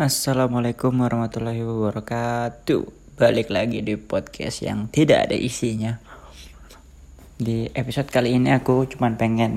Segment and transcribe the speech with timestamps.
[0.00, 3.12] Assalamualaikum warahmatullahi wabarakatuh.
[3.20, 6.00] Balik lagi di podcast yang tidak ada isinya.
[7.36, 9.52] Di episode kali ini aku cuman pengen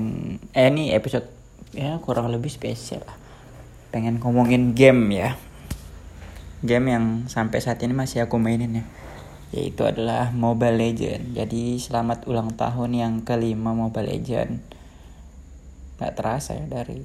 [0.52, 1.24] Eh ini episode
[1.72, 3.00] ya kurang lebih spesial
[3.88, 5.40] Pengen ngomongin game ya.
[6.60, 8.84] Game yang sampai saat ini masih aku mainin ya.
[9.56, 11.32] Yaitu adalah Mobile Legend.
[11.32, 14.60] Jadi selamat ulang tahun yang kelima Mobile Legend.
[15.96, 17.00] Gak terasa ya dari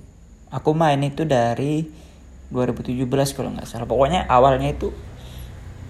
[0.51, 2.10] Aku main itu dari
[2.51, 3.87] 2017 kalau nggak salah.
[3.87, 4.91] Pokoknya awalnya itu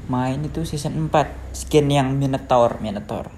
[0.07, 3.33] main itu season 4 skin yang Minotaur Minotaur.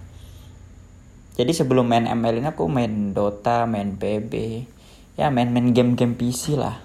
[1.33, 4.33] Jadi sebelum main ML ini aku main Dota main PB
[5.17, 6.77] ya main-main game-game PC lah.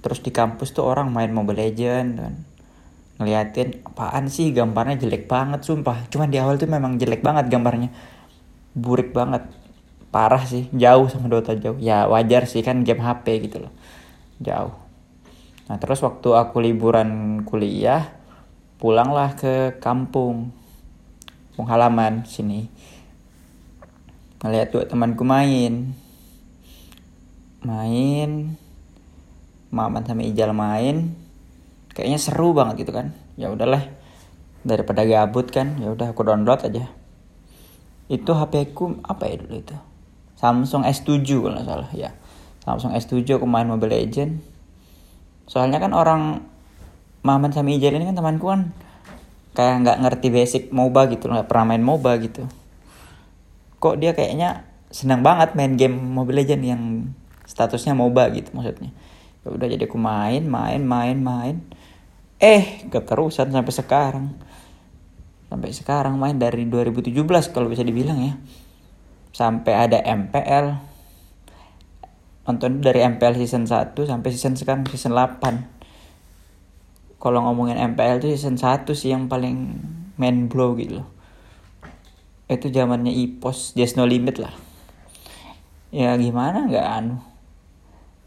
[0.00, 2.34] Terus di kampus tuh orang main Mobile Legend kan.
[3.20, 4.48] Ngeliatin apaan sih?
[4.54, 6.08] Gambarnya jelek banget sumpah.
[6.08, 7.92] Cuman di awal tuh memang jelek banget gambarnya.
[8.72, 9.44] Burik banget.
[10.08, 10.72] Parah sih.
[10.72, 11.76] Jauh sama Dota jauh.
[11.76, 13.72] Ya wajar sih kan game HP gitu loh.
[14.40, 14.79] Jauh
[15.70, 18.10] Nah terus waktu aku liburan kuliah
[18.82, 20.50] pulanglah ke kampung
[21.54, 22.66] penghalaman sini.
[24.42, 25.94] Ngeliat dua temanku main.
[27.62, 28.58] Main
[29.70, 31.14] Maman sama Ijal main.
[31.94, 33.14] Kayaknya seru banget gitu kan.
[33.38, 33.86] Ya udahlah
[34.66, 36.90] daripada gabut kan ya udah aku download aja.
[38.10, 39.78] Itu HP ku apa ya dulu itu?
[40.34, 42.10] Samsung S7 kalau nggak salah ya.
[42.66, 44.49] Samsung S7 aku main Mobile Legend
[45.50, 46.46] soalnya kan orang
[47.20, 48.72] Maman sama Ijal ini kan temanku kan
[49.52, 52.48] kayak nggak ngerti basic MOBA gitu nggak pernah main MOBA gitu.
[53.76, 56.82] Kok dia kayaknya senang banget main game Mobile Legend yang
[57.44, 58.88] statusnya MOBA gitu maksudnya.
[59.44, 61.60] Ya udah jadi aku main main main main.
[62.40, 64.26] Eh keterusan sampai sekarang.
[65.50, 67.20] Sampai sekarang main dari 2017
[67.52, 68.34] kalau bisa dibilang ya.
[69.36, 70.89] Sampai ada MPL
[72.50, 78.58] nonton dari MPL season 1 sampai season sekarang season 8 kalau ngomongin MPL itu season
[78.58, 79.78] 1 sih yang paling
[80.18, 81.08] main blow gitu loh.
[82.50, 84.50] Itu zamannya Ipos Just No Limit lah.
[85.94, 86.66] Ya gimana?
[86.66, 87.22] Nggak anu.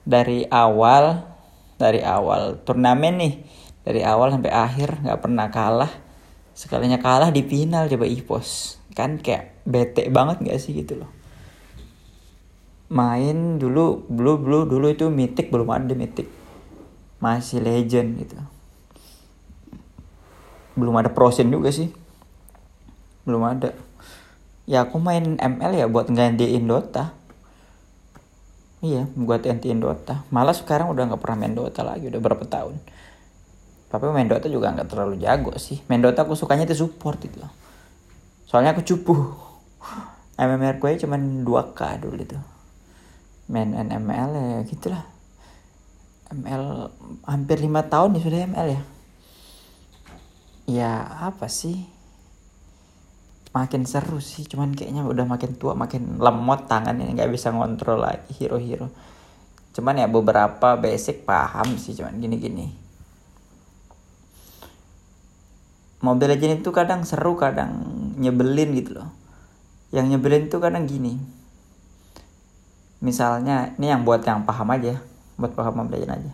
[0.08, 1.28] Dari awal
[1.76, 3.34] dari awal turnamen nih.
[3.84, 5.92] Dari awal sampai akhir nggak pernah kalah.
[6.53, 11.22] Sekalinya kalah di final coba Ipos kan kayak bete banget nggak sih gitu loh
[12.94, 16.30] main dulu dulu dulu dulu itu mitik belum ada mitik
[17.18, 18.38] masih legend gitu.
[20.78, 21.90] Belum ada prosen juga sih.
[23.26, 23.74] Belum ada.
[24.70, 27.18] Ya aku main ML ya buat gantiin Dota.
[28.86, 30.22] Iya buat gantiin Dota.
[30.30, 32.78] Malah sekarang udah nggak pernah main Dota lagi udah berapa tahun.
[33.90, 35.82] Tapi main Dota juga nggak terlalu jago sih.
[35.90, 37.42] Main Dota aku sukanya itu support itu
[38.53, 39.18] soalnya aku cupu.
[40.38, 42.38] MMR gue cuma 2k dulu itu
[43.52, 45.04] main NML ya gitulah.
[46.31, 46.90] ML
[47.28, 48.81] hampir lima tahun ya sudah ML ya.
[50.64, 50.92] Ya
[51.28, 51.84] apa sih?
[53.53, 58.32] Makin seru sih cuman kayaknya udah makin tua makin lemot tangannya nggak bisa ngontrol lagi
[58.40, 58.90] hero-hero.
[59.76, 62.72] Cuman ya beberapa basic paham sih cuman gini-gini.
[66.03, 67.80] Mobile Legends itu kadang seru kadang
[68.18, 69.09] nyebelin gitu loh.
[69.94, 71.43] Yang nyebelin tuh kadang gini
[73.03, 75.03] misalnya ini yang buat yang paham aja
[75.36, 76.31] buat paham belajar aja.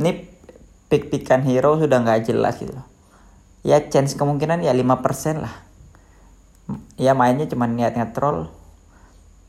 [0.00, 0.10] Ini
[0.88, 2.72] pick-pickan hero sudah nggak jelas gitu.
[3.60, 5.54] Ya chance kemungkinan ya 5% lah.
[6.96, 8.48] Ya mainnya cuma niat ngetrol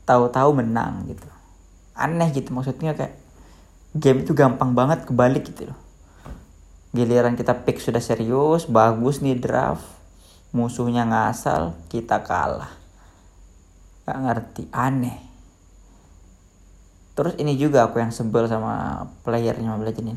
[0.04, 1.26] tahu-tahu menang gitu.
[1.96, 3.16] Aneh gitu maksudnya kayak
[3.96, 5.78] game itu gampang banget kebalik gitu loh.
[6.92, 9.82] Giliran kita pick sudah serius bagus nih draft
[10.54, 12.83] musuhnya ngasal kita kalah
[14.04, 15.16] Gak ngerti, aneh.
[17.16, 20.14] Terus ini juga aku yang sebel sama playernya Mobile Legends ini.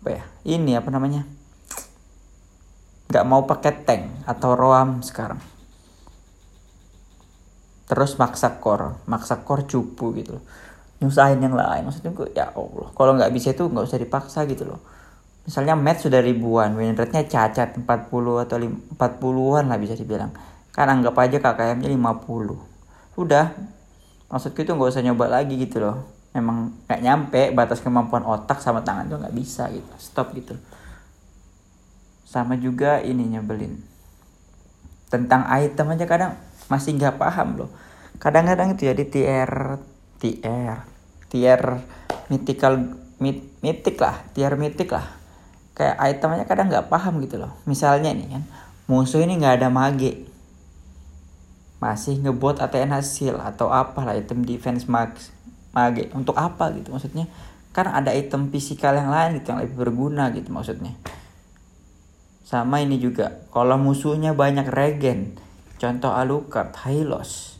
[0.00, 0.24] Apa ya?
[0.44, 1.22] Ini apa namanya?
[3.08, 5.40] Gak mau pakai tank atau roam sekarang.
[7.90, 10.44] Terus maksa core, maksa core cupu gitu loh.
[11.00, 11.88] Nyusahin yang lain.
[11.88, 12.88] Maksudnya gue, ya Allah.
[12.94, 14.78] Kalau nggak bisa itu nggak usah dipaksa gitu loh.
[15.42, 20.30] Misalnya match sudah ribuan, win rate-nya cacat 40 atau 40-an lah bisa dibilang
[20.70, 23.46] kan anggap aja KKM-nya 50 udah
[24.30, 26.06] maksudku itu nggak usah nyoba lagi gitu loh.
[26.30, 29.90] Memang nggak nyampe batas kemampuan otak sama tangan tuh nggak bisa gitu.
[29.98, 30.54] Stop gitu
[32.30, 33.82] sama juga ini nyebelin.
[35.10, 36.32] Tentang item aja kadang
[36.70, 37.70] masih nggak paham loh.
[38.22, 39.50] Kadang-kadang itu ya di tier
[40.22, 40.86] tier
[41.26, 41.62] tier
[42.30, 45.10] mythical mit, mythic lah tier mythic lah.
[45.74, 47.50] Kayak itemnya kadang nggak paham gitu loh.
[47.66, 48.42] Misalnya nih kan
[48.86, 50.29] musuh ini nggak ada mage
[51.80, 55.32] masih ngebot ATN hasil atau apalah item defense max
[55.72, 56.12] mage.
[56.12, 57.24] Untuk apa gitu maksudnya?
[57.72, 60.92] Kan ada item fisikal yang lain gitu yang lebih berguna gitu maksudnya.
[62.44, 65.40] Sama ini juga kalau musuhnya banyak regen.
[65.80, 67.56] Contoh Alucard, Hylos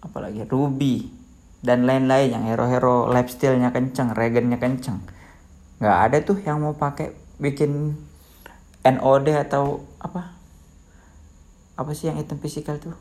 [0.00, 1.12] apalagi Ruby
[1.60, 5.04] dan lain-lain yang hero-hero lifestyle-nya kenceng, regennya kenceng.
[5.82, 7.98] Nggak ada tuh yang mau pakai bikin
[8.86, 10.32] NOD atau apa?
[11.76, 12.96] Apa sih yang item fisikal tuh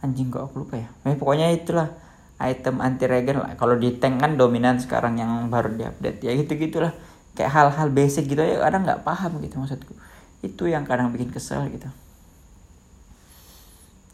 [0.00, 0.88] anjing kok aku lupa ya.
[1.04, 1.92] Eh, pokoknya itulah
[2.40, 3.52] item anti regen lah.
[3.56, 6.24] Kalau di tank kan dominan sekarang yang baru diupdate.
[6.24, 6.96] Ya gitu gitulah
[7.36, 9.92] kayak hal-hal basic gitu ya kadang nggak paham gitu maksudku.
[10.40, 11.86] Itu yang kadang bikin kesel gitu.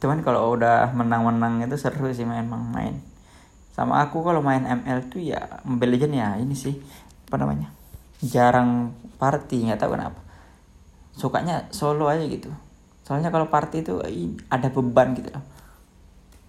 [0.03, 2.99] Cuman kalau udah menang-menang itu seru sih main main.
[3.73, 6.75] Sama aku kalau main ML tuh ya Mobile Legend ya ini sih
[7.27, 7.69] apa namanya
[8.23, 10.19] jarang party nggak tahu kenapa.
[11.17, 12.51] Sukanya solo aja gitu.
[13.07, 14.03] Soalnya kalau party itu
[14.51, 15.31] ada beban gitu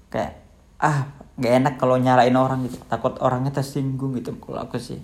[0.08, 0.40] kayak
[0.78, 2.78] ah gak enak kalau nyalain orang gitu.
[2.90, 5.02] Takut orangnya tersinggung gitu kalau aku sih.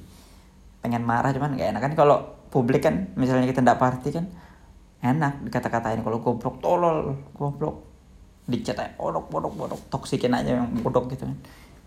[0.81, 1.81] Pengen marah cuman gak enak.
[1.81, 2.17] Kan kalau
[2.50, 4.25] publik kan misalnya kita ndak party kan
[5.01, 6.01] enak dikata-katain.
[6.01, 7.89] Kalau goblok tolol goblok.
[8.44, 9.81] Dicat aja bodok bodok bodok.
[9.88, 11.38] Toksikin aja yang bodok gitu kan.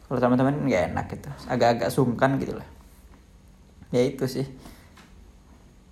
[0.07, 1.29] Kalau teman-teman gak enak gitu.
[1.51, 2.69] Agak-agak sungkan gitu lah.
[3.95, 4.47] Ya itu sih.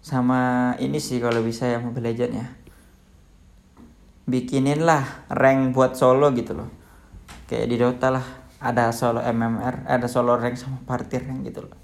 [0.05, 2.47] Sama ini sih kalau bisa ya Mobile Legend ya.
[4.25, 6.84] Bikinin lah rank buat solo gitu loh
[7.47, 8.27] kayak di Dota lah
[8.65, 11.77] ada solo MMR ada solo rank sama party rank gitu loh.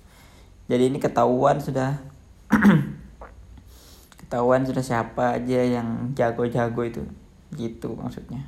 [0.71, 1.99] Jadi ini ketahuan sudah
[4.25, 7.03] ketahuan sudah siapa aja yang jago-jago itu
[7.59, 8.47] gitu maksudnya.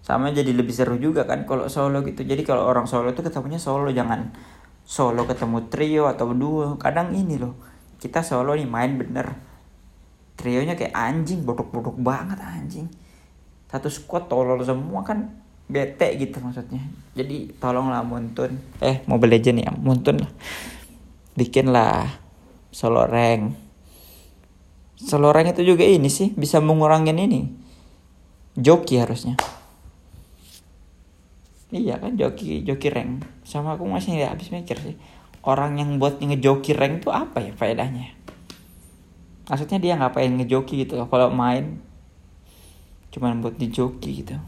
[0.00, 2.24] Sama jadi lebih seru juga kan kalau solo gitu.
[2.24, 4.32] Jadi kalau orang solo itu ketemunya solo jangan
[4.86, 6.80] solo ketemu trio atau duo.
[6.80, 7.58] Kadang ini loh
[8.00, 9.36] kita solo nih main bener.
[10.40, 12.88] Trionya kayak anjing bodok-bodok banget anjing.
[13.68, 15.28] Satu squad tolol semua kan
[15.70, 16.82] bete gitu maksudnya.
[17.14, 18.58] Jadi tolonglah Muntun.
[18.82, 20.32] Eh Mobile Legend ya Muntun lah.
[21.38, 22.10] Bikinlah
[22.74, 23.54] solo rank.
[24.98, 27.46] Solo rank itu juga ini sih bisa mengurangin ini.
[28.58, 29.38] Joki harusnya.
[31.70, 33.24] Iya kan joki joki rank.
[33.46, 34.98] Sama aku masih nggak habis mikir sih.
[35.40, 38.12] Orang yang buat ngejoki rank itu apa ya faedahnya?
[39.48, 41.80] Maksudnya dia ngapain ngejoki gitu kalau main
[43.10, 44.38] cuman buat dijoki gitu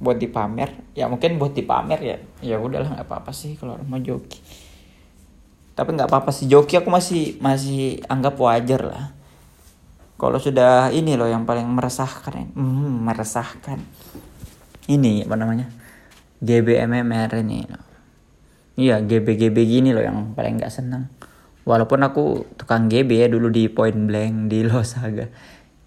[0.00, 4.40] buat dipamer ya mungkin buat dipamer ya ya udahlah nggak apa-apa sih kalau mau joki.
[5.76, 9.04] Tapi nggak apa-apa sih joki aku masih masih anggap wajar lah.
[10.20, 12.44] Kalau sudah ini loh yang paling meresahkan ya.
[12.52, 13.80] hmm, meresahkan.
[14.88, 15.68] Ini apa namanya?
[16.44, 17.64] GBMMR ini.
[18.76, 21.08] Iya GB GB gini loh yang paling nggak senang
[21.64, 22.24] walaupun aku
[22.56, 25.28] tukang GB ya dulu di Point Blank di Losaga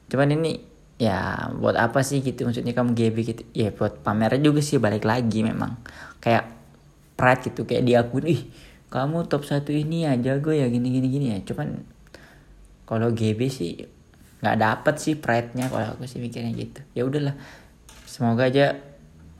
[0.08, 2.46] cuman ini ya buat apa sih gitu?
[2.46, 3.44] Maksudnya kamu GB gitu?
[3.56, 5.78] Ya buat pamer juga sih balik lagi memang.
[6.22, 6.50] Kayak
[7.14, 8.42] pride gitu kayak diakui ih
[8.90, 11.38] kamu top satu ini ya jago ya gini gini gini ya.
[11.42, 11.82] Cuman
[12.86, 13.90] kalau GB sih
[14.44, 16.84] nggak dapet sih pride-nya kalau aku sih mikirnya gitu.
[16.94, 17.34] Ya udahlah
[18.06, 18.78] semoga aja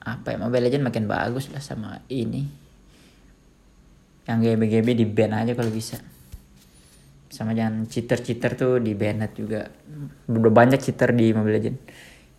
[0.04, 2.48] apa ya Mobile Legend makin bagus lah sama ini.
[4.24, 6.00] Yang GB GB di ban aja kalau bisa
[7.34, 9.66] sama jangan cheater-cheater tuh di banned juga.
[10.30, 11.78] Udah banyak cheater di Mobile Legend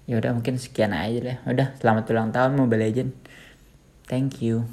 [0.05, 3.11] ya udah mungkin sekian aja lah udah selamat ulang tahun Mobile Legend
[4.05, 4.69] thank you